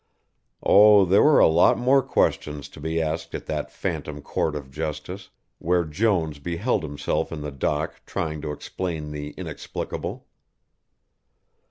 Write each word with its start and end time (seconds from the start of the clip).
Oh, 0.63 1.05
there 1.05 1.21
were 1.21 1.37
a 1.37 1.45
lot 1.47 1.77
more 1.77 2.01
questions 2.01 2.69
to 2.69 2.79
be 2.79 2.99
asked 2.99 3.35
at 3.35 3.45
that 3.45 3.69
phantom 3.71 4.19
court 4.23 4.55
of 4.55 4.71
Justice, 4.71 5.29
where 5.59 5.83
Jones 5.83 6.39
beheld 6.39 6.81
himself 6.81 7.31
in 7.31 7.41
the 7.41 7.51
dock 7.51 8.01
trying 8.07 8.41
to 8.41 8.51
explain 8.51 9.11
the 9.11 9.33
inexplicable. 9.37 10.25